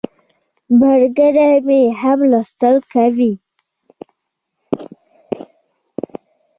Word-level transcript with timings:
ملګری 0.79 1.51
مې 1.67 1.81
هم 1.99 2.19
لوستل 2.31 2.75
کوي. 2.91 3.33